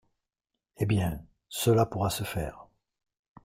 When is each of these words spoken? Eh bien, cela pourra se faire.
Eh 0.77 0.87
bien, 0.87 1.27
cela 1.47 1.85
pourra 1.85 2.09
se 2.09 2.23
faire. 2.23 2.65